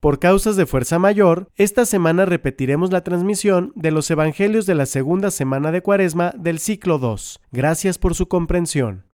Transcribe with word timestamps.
Por 0.00 0.20
causas 0.20 0.54
de 0.54 0.64
fuerza 0.64 1.00
mayor, 1.00 1.48
esta 1.56 1.84
semana 1.84 2.24
repetiremos 2.24 2.92
la 2.92 3.02
transmisión 3.02 3.72
de 3.74 3.90
los 3.90 4.08
Evangelios 4.12 4.64
de 4.64 4.76
la 4.76 4.86
segunda 4.86 5.32
semana 5.32 5.72
de 5.72 5.82
Cuaresma 5.82 6.32
del 6.38 6.60
ciclo 6.60 7.00
2. 7.00 7.40
Gracias 7.50 7.98
por 7.98 8.14
su 8.14 8.28
comprensión. 8.28 9.06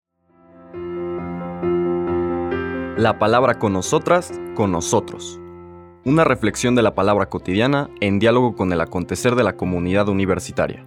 La 2.99 3.19
palabra 3.19 3.59
con 3.59 3.73
nosotras, 3.73 4.39
con 4.55 4.73
nosotros. 4.73 5.41
Una 6.05 6.25
reflexión 6.25 6.75
de 6.75 6.83
la 6.83 6.95
palabra 6.95 7.31
cotidiana 7.31 7.89
en 8.03 8.19
diálogo 8.19 8.55
con 8.55 8.71
el 8.71 8.83
acontecer 8.83 9.37
de 9.37 9.45
la 9.45 9.57
comunidad 9.57 10.11
universitaria. 10.11 10.87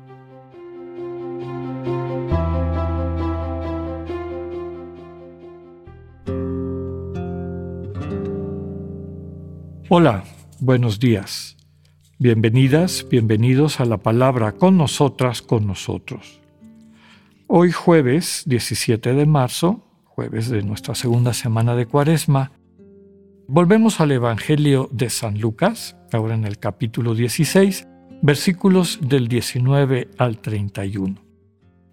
Hola, 9.90 10.26
buenos 10.60 11.00
días. 11.00 11.56
Bienvenidas, 12.20 13.08
bienvenidos 13.09 13.80
a 13.80 13.86
la 13.86 13.95
palabra 13.95 14.52
con 14.52 14.76
nosotras, 14.76 15.41
con 15.41 15.66
nosotros. 15.66 16.41
Hoy 17.48 17.72
jueves 17.72 18.44
17 18.48 19.14
de 19.14 19.26
marzo, 19.26 19.88
jueves 20.04 20.50
de 20.50 20.62
nuestra 20.62 20.94
segunda 20.94 21.34
semana 21.34 21.73
de 21.73 21.86
Cuaresma, 21.86 22.52
volvemos 23.48 24.02
al 24.02 24.12
Evangelio 24.12 24.90
de 24.92 25.09
San 25.09 25.40
Lucas, 25.40 25.95
ahora 26.12 26.36
en 26.36 26.44
el 26.44 26.59
capítulo 26.59 27.16
16, 27.16 27.88
versículos 28.22 29.00
del 29.02 29.30
19 29.30 30.09
al 30.17 30.40
31. 30.40 31.16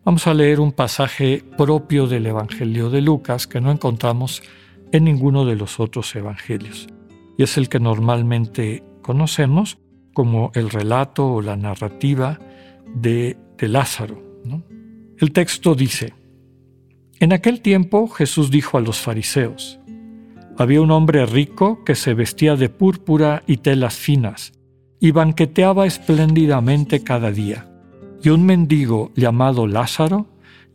Vamos 0.05 0.27
a 0.27 0.35
leer 0.35 0.59
un 0.59 0.73
pasaje 0.73 1.45
propio 1.57 2.09
del 2.09 2.27
Evangelio 2.27 2.91
de 2.91 3.03
Lucas 3.03 3.47
que 3.47 3.61
no 3.61 3.71
encontramos 3.71 4.43
en 4.91 5.05
ninguno 5.05 5.45
de 5.45 5.55
los 5.55 5.79
otros 5.79 6.13
evangelios 6.17 6.89
y 7.37 7.43
es 7.43 7.57
el 7.57 7.69
que 7.69 7.81
normalmente 7.81 8.83
conocemos 9.03 9.79
como 10.13 10.51
el 10.55 10.71
relato 10.71 11.27
o 11.27 11.43
la 11.43 11.57
narrativa 11.57 12.39
de, 12.95 13.37
Lázaro. 13.59 14.23
El 15.17 15.33
texto 15.33 15.75
dice, 15.75 16.13
en 17.19 17.33
aquel 17.33 17.63
tiempo 17.63 18.09
Jesús 18.09 18.51
dijo 18.51 18.77
a 18.77 18.83
los 18.83 18.99
fariseos, 19.01 19.81
había 20.59 20.83
un 20.83 20.91
hombre 20.91 21.25
rico 21.25 21.83
que 21.83 21.95
se 21.95 22.13
vestía 22.13 22.57
de 22.57 22.69
púrpura 22.69 23.43
y 23.47 23.57
telas 23.57 23.95
finas 23.95 24.53
y 25.01 25.13
banqueteaba 25.13 25.87
espléndidamente 25.87 27.03
cada 27.03 27.31
día. 27.31 27.71
Y 28.23 28.29
un 28.29 28.45
mendigo 28.45 29.13
llamado 29.17 29.67
Lázaro 29.67 30.27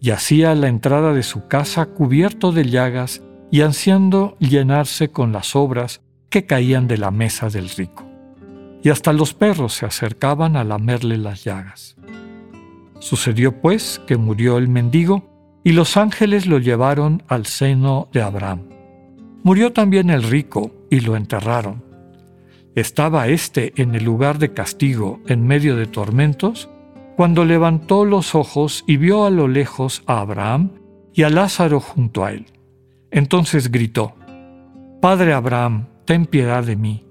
yacía 0.01 0.51
a 0.51 0.55
la 0.55 0.67
entrada 0.67 1.13
de 1.13 1.23
su 1.23 1.47
casa 1.47 1.85
cubierto 1.87 2.51
de 2.51 2.65
llagas 2.65 3.21
y 3.51 3.61
ansiando 3.61 4.35
llenarse 4.39 5.09
con 5.09 5.31
las 5.31 5.55
obras 5.55 6.01
que 6.29 6.45
caían 6.45 6.87
de 6.87 6.97
la 6.97 7.11
mesa 7.11 7.49
del 7.49 7.69
rico, 7.69 8.05
y 8.83 8.89
hasta 8.89 9.13
los 9.13 9.33
perros 9.33 9.73
se 9.73 9.85
acercaban 9.85 10.55
a 10.55 10.63
lamerle 10.63 11.17
las 11.17 11.43
llagas. 11.43 11.95
Sucedió 12.99 13.61
pues 13.61 14.01
que 14.07 14.17
murió 14.17 14.57
el 14.57 14.67
mendigo, 14.67 15.29
y 15.63 15.71
los 15.71 15.97
ángeles 15.97 16.47
lo 16.47 16.59
llevaron 16.59 17.23
al 17.27 17.45
seno 17.45 18.07
de 18.13 18.21
Abraham. 18.21 18.69
Murió 19.43 19.73
también 19.73 20.09
el 20.09 20.23
rico, 20.23 20.71
y 20.89 21.01
lo 21.01 21.15
enterraron. 21.15 21.83
Estaba 22.75 23.27
éste 23.27 23.73
en 23.75 23.95
el 23.95 24.03
lugar 24.03 24.37
de 24.37 24.53
castigo, 24.53 25.19
en 25.27 25.45
medio 25.45 25.75
de 25.75 25.85
tormentos, 25.85 26.69
cuando 27.17 27.43
levantó 27.43 28.05
los 28.05 28.35
ojos 28.35 28.85
y 28.87 28.95
vio 28.95 29.25
a 29.25 29.29
lo 29.29 29.49
lejos 29.49 30.03
a 30.05 30.21
Abraham 30.21 30.71
y 31.13 31.23
a 31.23 31.29
Lázaro 31.29 31.81
junto 31.81 32.23
a 32.23 32.31
él. 32.31 32.45
Entonces 33.11 33.71
gritó, 33.71 34.15
Padre 35.01 35.33
Abraham, 35.33 35.87
ten 36.09 36.25
piedad 36.25 36.63
de 36.63 36.75
mí. 36.75 37.05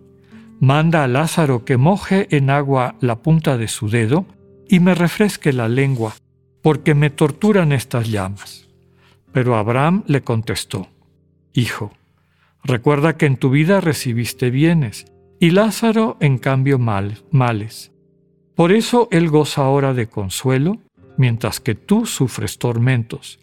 Manda 0.58 1.04
a 1.04 1.06
Lázaro 1.06 1.64
que 1.64 1.76
moje 1.76 2.26
en 2.36 2.50
agua 2.50 2.96
la 3.00 3.22
punta 3.22 3.56
de 3.56 3.68
su 3.68 3.88
dedo 3.88 4.26
y 4.68 4.80
me 4.80 4.96
refresque 4.96 5.52
la 5.52 5.68
lengua, 5.68 6.16
porque 6.62 6.96
me 6.96 7.08
torturan 7.08 7.70
estas 7.70 8.08
llamas. 8.10 8.66
Pero 9.30 9.54
Abraham 9.54 10.02
le 10.08 10.22
contestó, 10.22 10.88
Hijo, 11.52 11.92
recuerda 12.64 13.16
que 13.16 13.26
en 13.26 13.36
tu 13.36 13.50
vida 13.50 13.80
recibiste 13.80 14.50
bienes, 14.50 15.06
y 15.38 15.50
Lázaro 15.50 16.16
en 16.18 16.36
cambio 16.36 16.80
mal, 16.80 17.18
males. 17.30 17.92
Por 18.56 18.72
eso 18.72 19.06
él 19.12 19.28
goza 19.28 19.62
ahora 19.62 19.94
de 19.94 20.08
consuelo, 20.08 20.78
mientras 21.16 21.60
que 21.60 21.76
tú 21.76 22.04
sufres 22.04 22.58
tormentos. 22.58 23.38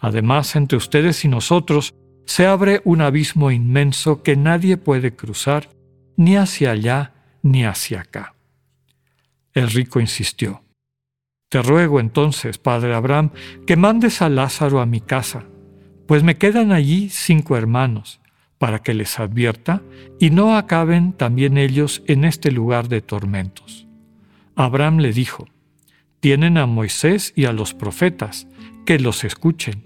Además, 0.00 0.56
entre 0.56 0.76
ustedes 0.76 1.24
y 1.24 1.28
nosotros 1.28 1.94
se 2.30 2.46
abre 2.46 2.80
un 2.84 3.00
abismo 3.00 3.50
inmenso 3.50 4.22
que 4.22 4.36
nadie 4.36 4.76
puede 4.76 5.16
cruzar, 5.16 5.68
ni 6.16 6.36
hacia 6.36 6.70
allá 6.70 7.12
ni 7.42 7.64
hacia 7.64 8.02
acá. 8.02 8.36
El 9.52 9.68
rico 9.68 9.98
insistió, 9.98 10.62
Te 11.48 11.60
ruego 11.60 11.98
entonces, 11.98 12.56
padre 12.56 12.94
Abraham, 12.94 13.32
que 13.66 13.74
mandes 13.74 14.22
a 14.22 14.28
Lázaro 14.28 14.80
a 14.80 14.86
mi 14.86 15.00
casa, 15.00 15.42
pues 16.06 16.22
me 16.22 16.36
quedan 16.36 16.70
allí 16.70 17.08
cinco 17.10 17.56
hermanos, 17.56 18.20
para 18.58 18.78
que 18.80 18.94
les 18.94 19.18
advierta 19.18 19.82
y 20.20 20.30
no 20.30 20.56
acaben 20.56 21.14
también 21.14 21.58
ellos 21.58 22.04
en 22.06 22.24
este 22.24 22.52
lugar 22.52 22.86
de 22.86 23.00
tormentos. 23.00 23.88
Abraham 24.54 24.98
le 24.98 25.12
dijo, 25.12 25.48
Tienen 26.20 26.58
a 26.58 26.66
Moisés 26.66 27.32
y 27.34 27.46
a 27.46 27.52
los 27.52 27.74
profetas, 27.74 28.46
que 28.86 29.00
los 29.00 29.24
escuchen. 29.24 29.82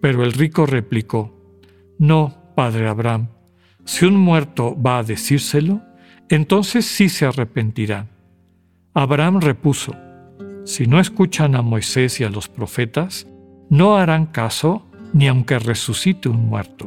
Pero 0.00 0.24
el 0.24 0.32
rico 0.32 0.66
replicó, 0.66 1.39
no, 2.00 2.34
padre 2.54 2.88
Abraham, 2.88 3.28
si 3.84 4.06
un 4.06 4.16
muerto 4.16 4.74
va 4.80 4.98
a 4.98 5.02
decírselo, 5.02 5.82
entonces 6.30 6.86
sí 6.86 7.10
se 7.10 7.26
arrepentirán. 7.26 8.08
Abraham 8.94 9.40
repuso, 9.40 9.94
si 10.64 10.86
no 10.86 10.98
escuchan 10.98 11.54
a 11.54 11.60
Moisés 11.60 12.18
y 12.18 12.24
a 12.24 12.30
los 12.30 12.48
profetas, 12.48 13.26
no 13.68 13.98
harán 13.98 14.24
caso 14.24 14.86
ni 15.12 15.28
aunque 15.28 15.58
resucite 15.58 16.30
un 16.30 16.46
muerto. 16.46 16.86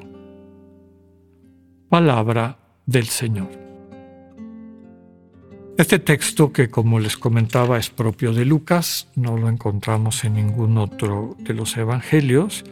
Palabra 1.89 2.57
del 2.87 3.05
Señor. 3.05 3.51
Este 5.77 5.99
texto 5.99 6.51
que 6.51 6.71
como 6.71 6.99
les 6.99 7.17
comentaba 7.17 7.77
es 7.77 7.91
propio 7.91 8.33
de 8.33 8.45
Lucas, 8.45 9.09
no 9.15 9.37
lo 9.37 9.47
encontramos 9.47 10.23
en 10.23 10.33
ningún 10.33 10.79
otro 10.79 11.35
de 11.37 11.53
los 11.53 11.77
evangelios, 11.77 12.63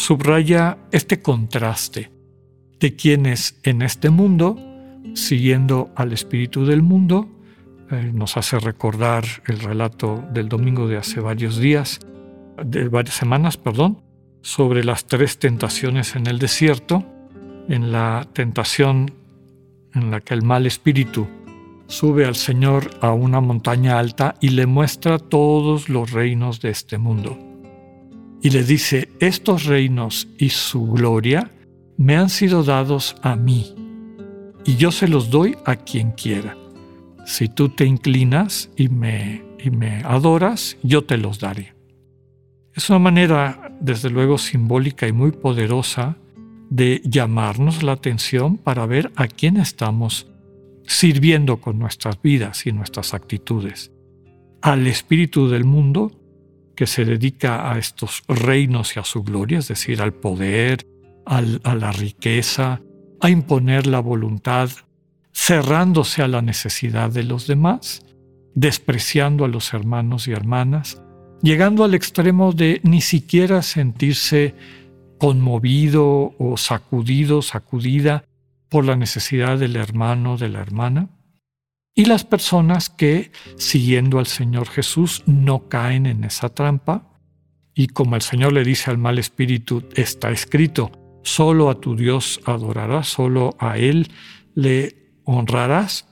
subraya 0.00 0.78
este 0.92 1.20
contraste 1.20 2.10
de 2.80 2.96
quienes 2.96 3.60
en 3.64 3.82
este 3.82 4.08
mundo, 4.08 4.56
siguiendo 5.12 5.90
al 5.94 6.14
espíritu 6.14 6.64
del 6.64 6.80
mundo, 6.80 7.28
eh, 7.90 8.10
nos 8.14 8.38
hace 8.38 8.58
recordar 8.58 9.24
el 9.46 9.60
relato 9.60 10.24
del 10.32 10.48
domingo 10.48 10.88
de 10.88 10.96
hace 10.96 11.20
varios 11.20 11.58
días, 11.58 12.00
de 12.64 12.88
varias 12.88 13.14
semanas, 13.14 13.58
perdón, 13.58 14.00
sobre 14.40 14.84
las 14.84 15.04
tres 15.04 15.38
tentaciones 15.38 16.16
en 16.16 16.26
el 16.28 16.38
desierto, 16.38 17.04
en 17.68 17.92
la 17.92 18.26
tentación 18.32 19.12
en 19.92 20.10
la 20.10 20.22
que 20.22 20.32
el 20.32 20.42
mal 20.42 20.64
espíritu 20.64 21.28
sube 21.88 22.24
al 22.24 22.36
Señor 22.36 22.90
a 23.02 23.12
una 23.12 23.42
montaña 23.42 23.98
alta 23.98 24.34
y 24.40 24.48
le 24.48 24.64
muestra 24.64 25.18
todos 25.18 25.90
los 25.90 26.10
reinos 26.10 26.62
de 26.62 26.70
este 26.70 26.96
mundo 26.96 27.49
y 28.42 28.50
le 28.50 28.64
dice, 28.64 29.08
estos 29.20 29.64
reinos 29.64 30.28
y 30.38 30.50
su 30.50 30.86
gloria 30.86 31.50
me 31.96 32.16
han 32.16 32.30
sido 32.30 32.64
dados 32.64 33.16
a 33.22 33.36
mí, 33.36 33.74
y 34.64 34.76
yo 34.76 34.90
se 34.90 35.08
los 35.08 35.30
doy 35.30 35.56
a 35.64 35.76
quien 35.76 36.12
quiera. 36.12 36.56
Si 37.26 37.48
tú 37.48 37.68
te 37.68 37.84
inclinas 37.84 38.70
y 38.76 38.88
me, 38.88 39.42
y 39.62 39.70
me 39.70 40.02
adoras, 40.04 40.76
yo 40.82 41.04
te 41.04 41.16
los 41.16 41.38
daré. 41.38 41.74
Es 42.74 42.88
una 42.88 42.98
manera, 42.98 43.76
desde 43.80 44.10
luego, 44.10 44.38
simbólica 44.38 45.06
y 45.06 45.12
muy 45.12 45.32
poderosa 45.32 46.16
de 46.70 47.02
llamarnos 47.04 47.82
la 47.82 47.92
atención 47.92 48.56
para 48.56 48.86
ver 48.86 49.12
a 49.16 49.26
quién 49.26 49.56
estamos 49.56 50.28
sirviendo 50.86 51.60
con 51.60 51.78
nuestras 51.78 52.20
vidas 52.22 52.66
y 52.66 52.72
nuestras 52.72 53.12
actitudes. 53.12 53.92
Al 54.62 54.86
espíritu 54.86 55.48
del 55.48 55.64
mundo 55.64 56.12
que 56.80 56.86
se 56.86 57.04
dedica 57.04 57.70
a 57.70 57.78
estos 57.78 58.22
reinos 58.26 58.96
y 58.96 59.00
a 59.00 59.04
su 59.04 59.22
gloria, 59.22 59.58
es 59.58 59.68
decir, 59.68 60.00
al 60.00 60.14
poder, 60.14 60.86
a 61.26 61.42
la 61.74 61.92
riqueza, 61.92 62.80
a 63.20 63.28
imponer 63.28 63.86
la 63.86 64.00
voluntad, 64.00 64.70
cerrándose 65.30 66.22
a 66.22 66.28
la 66.28 66.40
necesidad 66.40 67.10
de 67.10 67.24
los 67.24 67.46
demás, 67.46 68.00
despreciando 68.54 69.44
a 69.44 69.48
los 69.48 69.74
hermanos 69.74 70.26
y 70.26 70.32
hermanas, 70.32 71.02
llegando 71.42 71.84
al 71.84 71.92
extremo 71.92 72.54
de 72.54 72.80
ni 72.82 73.02
siquiera 73.02 73.60
sentirse 73.60 74.54
conmovido 75.18 76.34
o 76.38 76.56
sacudido, 76.56 77.42
sacudida 77.42 78.24
por 78.70 78.86
la 78.86 78.96
necesidad 78.96 79.58
del 79.58 79.76
hermano, 79.76 80.38
de 80.38 80.48
la 80.48 80.60
hermana, 80.60 81.10
y 82.00 82.06
las 82.06 82.24
personas 82.24 82.88
que, 82.88 83.30
siguiendo 83.58 84.20
al 84.20 84.26
Señor 84.26 84.66
Jesús, 84.68 85.22
no 85.26 85.68
caen 85.68 86.06
en 86.06 86.24
esa 86.24 86.48
trampa. 86.48 87.12
Y 87.74 87.88
como 87.88 88.16
el 88.16 88.22
Señor 88.22 88.54
le 88.54 88.64
dice 88.64 88.90
al 88.90 88.96
mal 88.96 89.18
espíritu, 89.18 89.84
está 89.94 90.30
escrito, 90.30 90.90
solo 91.24 91.68
a 91.68 91.78
tu 91.78 91.96
Dios 91.96 92.40
adorarás, 92.46 93.06
solo 93.06 93.54
a 93.58 93.76
Él 93.76 94.10
le 94.54 95.12
honrarás. 95.24 96.06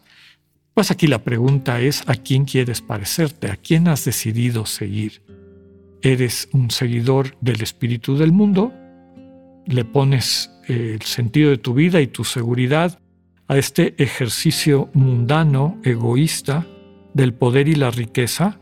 Pues 0.75 0.91
aquí 0.91 1.07
la 1.07 1.25
pregunta 1.25 1.81
es, 1.81 2.07
¿a 2.07 2.17
quién 2.17 2.45
quieres 2.45 2.83
parecerte? 2.83 3.51
¿A 3.51 3.57
quién 3.57 3.89
has 3.89 4.05
decidido 4.05 4.67
seguir? 4.67 5.23
¿Eres 6.03 6.51
un 6.53 6.71
seguidor 6.71 7.35
del 7.41 7.63
espíritu 7.63 8.19
del 8.19 8.33
mundo? 8.33 8.75
¿Le 9.65 9.87
pones 9.87 10.51
eh, 10.69 10.97
el 11.01 11.03
sentido 11.07 11.49
de 11.49 11.57
tu 11.57 11.73
vida 11.73 12.03
y 12.03 12.09
tu 12.09 12.25
seguridad 12.25 13.01
a 13.49 13.57
este 13.57 13.95
ejercicio 14.03 14.91
mundano, 14.93 15.79
egoísta, 15.83 16.67
del 17.15 17.35
poder 17.35 17.69
y 17.69 17.75
la 17.75 17.91
riqueza? 17.91 18.61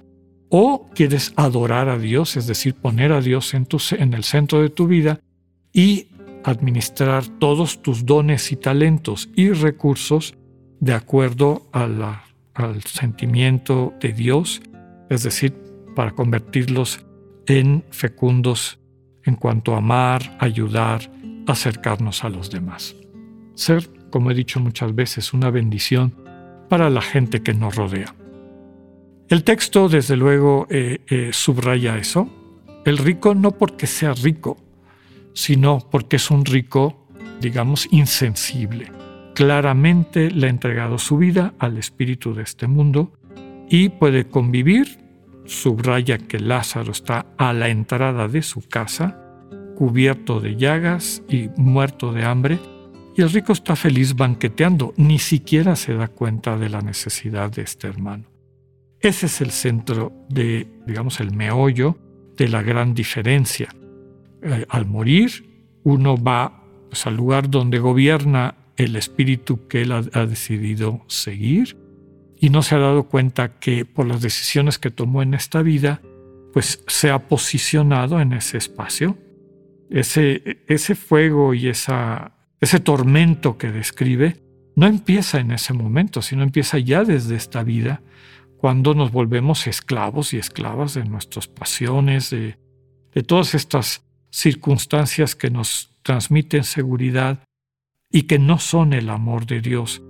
¿O 0.48 0.88
quieres 0.94 1.32
adorar 1.36 1.88
a 1.88 1.98
Dios, 1.98 2.36
es 2.36 2.46
decir, 2.46 2.74
poner 2.74 3.12
a 3.12 3.20
Dios 3.20 3.52
en, 3.52 3.66
el 4.14 4.24
centro 4.24 4.62
de 4.62 4.70
tu 4.70 4.86
vida 4.86 5.20
y 5.72 6.06
administrar 6.44 7.26
todos 7.26 7.82
tus 7.82 8.06
dones 8.06 8.52
y 8.52 8.56
talentos 8.56 9.28
y 9.34 9.50
recursos 9.50 10.36
de 10.78 10.94
acuerdo 10.94 11.68
al 11.72 12.82
sentimiento 12.84 13.92
de 14.00 14.12
Dios, 14.12 14.62
es 15.10 15.24
decir, 15.24 15.52
para 15.96 16.12
convertirlos 16.12 17.04
en 17.46 17.84
fecundos 17.90 18.78
en 19.24 19.34
cuanto 19.34 19.74
a 19.74 19.78
amar, 19.78 20.36
ayudar, 20.38 21.10
acercarnos 21.46 22.22
a 22.22 22.28
los 22.28 22.50
demás. 22.50 22.94
Ser, 23.54 23.88
como 24.10 24.30
he 24.30 24.34
dicho 24.34 24.60
muchas 24.60 24.94
veces, 24.94 25.32
una 25.32 25.50
bendición 25.50 26.14
para 26.68 26.90
la 26.90 27.02
gente 27.02 27.42
que 27.42 27.54
nos 27.54 27.76
rodea. 27.76 28.14
El 29.28 29.42
texto, 29.42 29.88
desde 29.88 30.16
luego, 30.16 30.66
eh, 30.70 31.00
eh, 31.08 31.30
subraya 31.32 31.98
eso. 31.98 32.28
El 32.84 32.98
rico 32.98 33.34
no 33.34 33.50
porque 33.52 33.88
sea 33.88 34.14
rico, 34.14 34.56
sino 35.32 35.80
porque 35.90 36.16
es 36.16 36.30
un 36.30 36.44
rico, 36.44 37.08
digamos, 37.40 37.88
insensible. 37.90 38.92
Claramente 39.34 40.30
le 40.30 40.46
ha 40.46 40.50
entregado 40.50 40.98
su 40.98 41.18
vida 41.18 41.54
al 41.58 41.76
espíritu 41.76 42.34
de 42.34 42.44
este 42.44 42.68
mundo 42.68 43.12
y 43.68 43.88
puede 43.88 44.28
convivir. 44.28 45.04
Subraya 45.44 46.18
que 46.18 46.38
Lázaro 46.38 46.92
está 46.92 47.26
a 47.36 47.52
la 47.52 47.68
entrada 47.68 48.28
de 48.28 48.42
su 48.42 48.62
casa, 48.68 49.20
cubierto 49.76 50.40
de 50.40 50.56
llagas 50.56 51.22
y 51.28 51.50
muerto 51.56 52.12
de 52.12 52.24
hambre, 52.24 52.58
y 53.16 53.22
el 53.22 53.30
rico 53.30 53.52
está 53.52 53.74
feliz 53.76 54.14
banqueteando, 54.14 54.92
ni 54.98 55.18
siquiera 55.18 55.74
se 55.74 55.94
da 55.94 56.08
cuenta 56.08 56.58
de 56.58 56.68
la 56.68 56.82
necesidad 56.82 57.50
de 57.50 57.62
este 57.62 57.86
hermano. 57.88 58.24
Ese 59.00 59.26
es 59.26 59.40
el 59.40 59.52
centro 59.52 60.12
de, 60.28 60.66
digamos, 60.86 61.20
el 61.20 61.32
meollo 61.34 61.96
de 62.36 62.48
la 62.48 62.62
gran 62.62 62.92
diferencia. 62.92 63.68
Eh, 64.42 64.66
al 64.68 64.84
morir, 64.84 65.30
uno 65.82 66.22
va 66.22 66.62
al 67.04 67.16
lugar 67.16 67.48
donde 67.48 67.78
gobierna 67.78 68.56
el 68.76 68.96
espíritu 68.96 69.66
que 69.66 69.82
él 69.82 69.92
ha, 69.92 70.02
ha 70.12 70.26
decidido 70.26 71.02
seguir 71.08 71.78
y 72.38 72.50
no 72.50 72.62
se 72.62 72.74
ha 72.74 72.78
dado 72.78 73.04
cuenta 73.04 73.58
que 73.58 73.86
por 73.86 74.06
las 74.06 74.20
decisiones 74.20 74.78
que 74.78 74.90
tomó 74.90 75.22
en 75.22 75.32
esta 75.32 75.62
vida, 75.62 76.02
pues 76.52 76.84
se 76.86 77.10
ha 77.10 77.28
posicionado 77.28 78.20
en 78.20 78.34
ese 78.34 78.58
espacio. 78.58 79.16
Ese, 79.88 80.58
ese 80.66 80.94
fuego 80.94 81.54
y 81.54 81.68
esa, 81.68 82.35
ese 82.60 82.80
tormento 82.80 83.58
que 83.58 83.70
describe 83.70 84.42
no 84.76 84.86
empieza 84.86 85.40
en 85.40 85.52
ese 85.52 85.72
momento, 85.72 86.20
sino 86.22 86.42
empieza 86.42 86.78
ya 86.78 87.02
desde 87.02 87.34
esta 87.34 87.62
vida 87.62 88.02
cuando 88.58 88.94
nos 88.94 89.10
volvemos 89.10 89.66
esclavos 89.66 90.34
y 90.34 90.38
esclavas 90.38 90.94
de 90.94 91.04
nuestras 91.04 91.48
pasiones, 91.48 92.30
de, 92.30 92.56
todas 93.26 93.54
estas 93.54 94.04
circunstancias 94.30 95.34
que 95.34 95.50
nos 95.50 95.90
transmiten 96.02 96.64
seguridad 96.64 97.42
y 98.10 98.22
que 98.22 98.38
no 98.38 98.58
son 98.58 98.92
el 98.92 99.08
amor 99.08 99.46
de 99.46 99.60
Dios, 99.60 100.02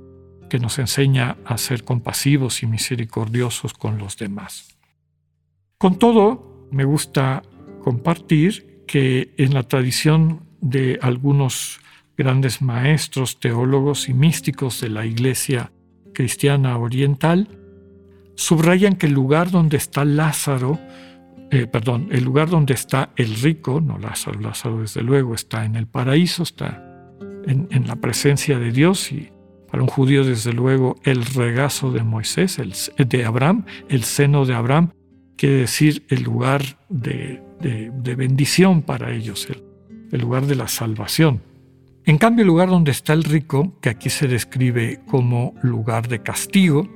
que 0.51 0.59
nos 0.59 0.79
enseña 0.79 1.37
a 1.45 1.59
ser 1.59 1.85
compasivos 1.85 2.63
y 2.63 2.67
misericordiosos 2.67 3.73
con 3.75 3.99
los 3.99 4.17
demás. 4.17 4.77
Con 5.79 5.99
todo, 5.99 6.69
me 6.73 6.85
gusta 6.85 7.43
compartir 7.83 8.85
que 8.87 9.35
en 9.37 9.55
la 9.55 9.63
tradición 9.63 10.41
de 10.61 10.99
algunos 11.03 11.81
grandes 12.17 12.63
maestros, 12.63 13.39
teólogos 13.39 14.09
y 14.09 14.15
místicos 14.15 14.81
de 14.81 14.89
la 14.89 15.07
Iglesia 15.07 15.73
cristiana 16.15 16.79
oriental, 16.79 17.49
subrayan 18.37 18.97
que 18.97 19.07
el 19.07 19.13
lugar 19.13 19.51
donde 19.51 19.77
está 19.77 20.05
Lázaro, 20.05 20.79
eh, 21.51 21.67
perdón, 21.67 22.09
el 22.11 22.25
lugar 22.25 22.49
donde 22.49 22.75
está 22.75 23.11
el 23.17 23.35
rico, 23.37 23.81
no 23.81 23.99
Lázaro, 23.99 24.41
Lázaro 24.41 24.81
desde 24.81 25.03
luego 25.03 25.35
está 25.35 25.65
en 25.65 25.77
el 25.77 25.87
paraíso, 25.87 26.43
está 26.43 26.83
en, 27.47 27.87
la 27.87 27.97
presencia 27.97 28.59
de 28.59 28.73
Dios 28.73 29.13
y 29.13 29.31
para 29.71 29.83
un 29.83 29.89
judío 29.89 30.25
desde 30.25 30.53
luego 30.53 30.97
el 31.05 31.25
regazo 31.25 31.93
de 31.93 32.03
Moisés, 32.03 32.59
el, 32.59 32.73
de 33.09 33.25
Abraham, 33.25 33.65
el 33.89 34.05
seno 34.05 34.45
de 34.45 34.55
Abraham, 34.55 34.91
quiere 35.37 35.57
decir 35.57 36.05
el 36.09 36.23
lugar 36.23 36.63
de, 36.89 37.43
bendición 38.17 38.83
para 38.83 39.13
ellos, 39.13 39.49
el 40.13 40.21
lugar 40.21 40.47
de 40.47 40.57
la 40.57 40.69
salvación. 40.69 41.41
En 42.07 42.19
cambio, 42.19 42.43
el 42.43 42.47
lugar 42.47 42.69
donde 42.69 42.93
está 42.93 43.15
el 43.15 43.25
rico, 43.25 43.77
que 43.81 43.89
aquí 43.89 44.11
se 44.11 44.29
describe 44.29 45.01
como 45.09 45.55
lugar 45.61 46.07
de 46.07 46.23
castigo, 46.23 46.89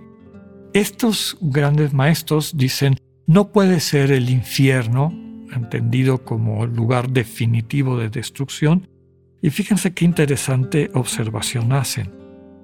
estos 0.72 1.36
grandes 1.40 1.92
maestros 1.92 2.56
dicen, 2.56 2.96
no 3.26 3.50
puede 3.50 3.80
ser 3.80 4.12
el 4.12 4.30
infierno, 4.30 5.12
entendido 5.52 6.24
como 6.24 6.64
lugar 6.64 7.10
definitivo 7.10 7.98
de 7.98 8.08
destrucción, 8.08 8.86
y 9.42 9.50
fíjense 9.50 9.94
qué 9.94 10.04
interesante 10.04 10.92
observación 10.94 11.72
hacen, 11.72 12.12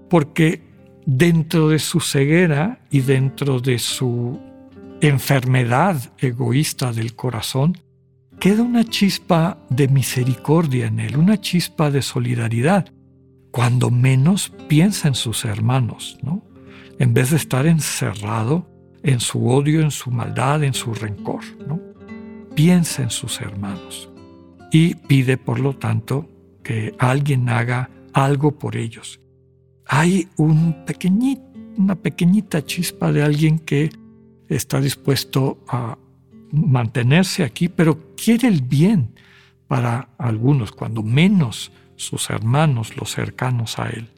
porque 0.08 0.62
dentro 1.04 1.70
de 1.70 1.80
su 1.80 1.98
ceguera 1.98 2.78
y 2.92 3.00
dentro 3.00 3.58
de 3.58 3.80
su 3.80 4.38
enfermedad 5.00 6.12
egoísta 6.18 6.92
del 6.92 7.16
corazón, 7.16 7.76
queda 8.38 8.62
una 8.62 8.84
chispa 8.84 9.58
de 9.70 9.88
misericordia 9.88 10.86
en 10.86 11.00
él, 11.00 11.16
una 11.16 11.40
chispa 11.40 11.90
de 11.90 12.02
solidaridad, 12.02 12.92
cuando 13.50 13.90
menos 13.90 14.52
piensa 14.68 15.08
en 15.08 15.14
sus 15.14 15.44
hermanos, 15.44 16.18
¿no? 16.22 16.42
en 16.98 17.14
vez 17.14 17.30
de 17.30 17.36
estar 17.36 17.66
encerrado 17.66 18.68
en 19.02 19.20
su 19.20 19.48
odio, 19.48 19.80
en 19.80 19.90
su 19.90 20.10
maldad, 20.10 20.64
en 20.64 20.74
su 20.74 20.92
rencor. 20.94 21.44
¿no? 21.66 21.80
Piensa 22.54 23.02
en 23.02 23.10
sus 23.10 23.40
hermanos 23.40 24.10
y 24.70 24.94
pide, 24.94 25.36
por 25.36 25.60
lo 25.60 25.76
tanto, 25.76 26.28
que 26.62 26.94
alguien 26.98 27.48
haga 27.48 27.90
algo 28.12 28.58
por 28.58 28.76
ellos. 28.76 29.20
Hay 29.86 30.28
un 30.36 30.74
una 31.76 31.94
pequeñita 31.94 32.64
chispa 32.64 33.12
de 33.12 33.22
alguien 33.22 33.58
que 33.58 33.90
está 34.48 34.80
dispuesto 34.80 35.62
a 35.68 35.98
mantenerse 36.52 37.42
aquí, 37.42 37.68
pero 37.68 38.14
quiere 38.16 38.48
el 38.48 38.62
bien 38.62 39.14
para 39.68 40.10
algunos, 40.18 40.72
cuando 40.72 41.02
menos 41.02 41.72
sus 41.96 42.30
hermanos, 42.30 42.96
los 42.96 43.10
cercanos 43.10 43.78
a 43.78 43.88
él. 43.88 44.10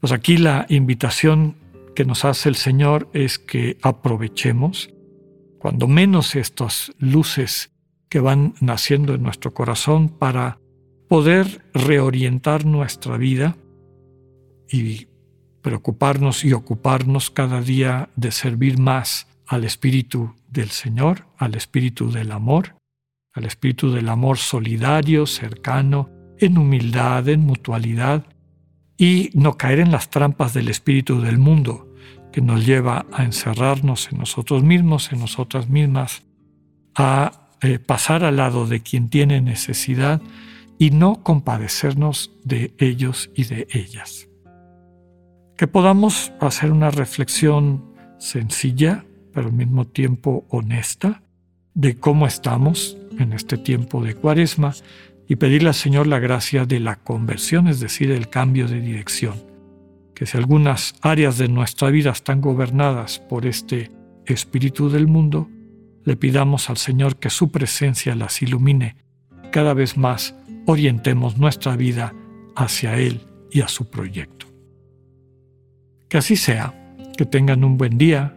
Pues 0.00 0.12
aquí 0.12 0.36
la 0.36 0.66
invitación 0.68 1.56
que 1.94 2.04
nos 2.04 2.24
hace 2.24 2.48
el 2.48 2.56
Señor 2.56 3.08
es 3.12 3.38
que 3.38 3.78
aprovechemos, 3.82 4.90
cuando 5.58 5.88
menos 5.88 6.34
estas 6.36 6.92
luces 6.98 7.70
que 8.08 8.20
van 8.20 8.54
naciendo 8.60 9.14
en 9.14 9.22
nuestro 9.22 9.54
corazón 9.54 10.08
para 10.08 10.58
poder 11.08 11.64
reorientar 11.72 12.66
nuestra 12.66 13.16
vida 13.16 13.56
y 14.70 15.06
preocuparnos 15.62 16.44
y 16.44 16.52
ocuparnos 16.52 17.30
cada 17.30 17.62
día 17.62 18.10
de 18.16 18.30
servir 18.30 18.78
más 18.78 19.26
al 19.46 19.64
Espíritu 19.64 20.34
del 20.54 20.70
Señor, 20.70 21.26
al 21.36 21.54
Espíritu 21.54 22.10
del 22.10 22.32
amor, 22.32 22.76
al 23.34 23.44
Espíritu 23.44 23.90
del 23.90 24.08
amor 24.08 24.38
solidario, 24.38 25.26
cercano, 25.26 26.08
en 26.38 26.56
humildad, 26.56 27.28
en 27.28 27.40
mutualidad, 27.40 28.24
y 28.96 29.30
no 29.34 29.56
caer 29.56 29.80
en 29.80 29.90
las 29.90 30.08
trampas 30.08 30.54
del 30.54 30.68
espíritu 30.68 31.20
del 31.20 31.38
mundo 31.38 31.92
que 32.32 32.40
nos 32.40 32.66
lleva 32.66 33.06
a 33.12 33.24
encerrarnos 33.24 34.10
en 34.10 34.18
nosotros 34.18 34.62
mismos, 34.62 35.12
en 35.12 35.20
nosotras 35.20 35.68
mismas, 35.68 36.22
a 36.94 37.50
eh, 37.60 37.78
pasar 37.78 38.24
al 38.24 38.36
lado 38.36 38.66
de 38.66 38.80
quien 38.80 39.08
tiene 39.08 39.40
necesidad 39.40 40.20
y 40.78 40.90
no 40.90 41.22
compadecernos 41.22 42.32
de 42.44 42.74
ellos 42.78 43.30
y 43.34 43.44
de 43.44 43.68
ellas. 43.70 44.28
Que 45.56 45.68
podamos 45.68 46.32
hacer 46.40 46.72
una 46.72 46.90
reflexión 46.90 47.94
sencilla, 48.18 49.04
pero 49.34 49.48
al 49.48 49.52
mismo 49.52 49.86
tiempo 49.86 50.46
honesta, 50.48 51.22
de 51.74 51.96
cómo 51.96 52.26
estamos 52.26 52.96
en 53.18 53.32
este 53.32 53.58
tiempo 53.58 54.02
de 54.02 54.14
cuaresma, 54.14 54.74
y 55.26 55.36
pedirle 55.36 55.68
al 55.68 55.74
Señor 55.74 56.06
la 56.06 56.18
gracia 56.18 56.66
de 56.66 56.80
la 56.80 56.96
conversión, 56.96 57.68
es 57.68 57.80
decir, 57.80 58.10
el 58.10 58.28
cambio 58.28 58.68
de 58.68 58.80
dirección. 58.80 59.42
Que 60.14 60.26
si 60.26 60.36
algunas 60.36 60.94
áreas 61.00 61.38
de 61.38 61.48
nuestra 61.48 61.90
vida 61.90 62.10
están 62.10 62.40
gobernadas 62.40 63.20
por 63.20 63.46
este 63.46 63.90
espíritu 64.26 64.90
del 64.90 65.06
mundo, 65.06 65.48
le 66.04 66.16
pidamos 66.16 66.68
al 66.68 66.76
Señor 66.76 67.16
que 67.16 67.30
su 67.30 67.50
presencia 67.50 68.14
las 68.14 68.42
ilumine. 68.42 68.96
Cada 69.50 69.72
vez 69.74 69.96
más 69.96 70.34
orientemos 70.66 71.38
nuestra 71.38 71.76
vida 71.76 72.14
hacia 72.54 72.98
Él 72.98 73.20
y 73.50 73.62
a 73.62 73.68
su 73.68 73.88
proyecto. 73.88 74.46
Que 76.08 76.18
así 76.18 76.36
sea. 76.36 76.80
Que 77.16 77.24
tengan 77.24 77.64
un 77.64 77.78
buen 77.78 77.96
día. 77.96 78.36